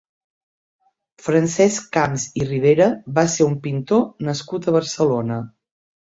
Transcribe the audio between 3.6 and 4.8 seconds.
pintor nascut a